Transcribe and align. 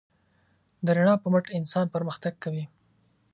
د 0.85 0.87
رڼا 0.97 1.15
په 1.23 1.27
مټ 1.33 1.45
انسان 1.57 1.85
پرمختګ 1.95 2.33
کوي. 2.43 2.65